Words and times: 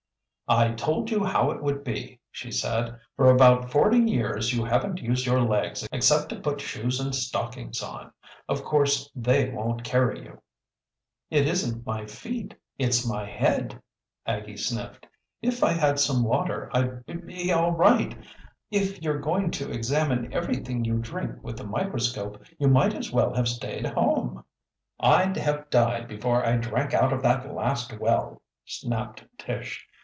"I 0.47 0.73
told 0.73 1.09
you 1.09 1.23
how 1.23 1.49
it 1.51 1.63
would 1.63 1.81
be!" 1.85 2.19
she 2.29 2.51
said. 2.51 2.99
"For 3.15 3.29
about 3.31 3.71
forty 3.71 3.99
years 3.99 4.51
you 4.51 4.65
haven't 4.65 4.99
used 5.01 5.25
your 5.25 5.39
legs 5.41 5.87
except 5.93 6.27
to 6.27 6.41
put 6.41 6.59
shoes 6.59 6.99
and 6.99 7.15
stockings 7.15 7.81
on. 7.81 8.11
Of 8.49 8.61
course 8.65 9.09
they 9.15 9.47
won't 9.49 9.85
carry 9.85 10.25
you." 10.25 10.41
"It 11.29 11.47
isn't 11.47 11.85
my 11.85 12.05
feet, 12.05 12.53
it's 12.77 13.07
my 13.07 13.25
head," 13.25 13.81
Aggie 14.25 14.57
sniffed. 14.57 15.07
"If 15.41 15.63
I 15.63 15.71
had 15.71 16.01
some 16.01 16.21
water 16.21 16.69
I'd 16.73 17.05
b 17.05 17.13
be 17.13 17.51
all 17.53 17.71
right. 17.71 18.13
If 18.71 19.01
you're 19.01 19.21
going 19.21 19.51
to 19.51 19.71
examine 19.71 20.33
everything 20.33 20.83
you 20.83 20.97
drink 20.97 21.41
with 21.41 21.61
a 21.61 21.65
microscope 21.65 22.43
you 22.59 22.67
might 22.67 22.93
as 22.93 23.09
well 23.09 23.33
have 23.35 23.47
stayed 23.47 23.85
at 23.85 23.93
home." 23.93 24.43
"I'd 24.99 25.37
have 25.37 25.69
died 25.69 26.09
before 26.09 26.45
I 26.45 26.57
drank 26.57 26.93
out 26.93 27.13
of 27.13 27.21
that 27.23 27.53
last 27.55 27.97
well," 27.97 28.41
snapped 28.65 29.23
Tish. 29.37 29.87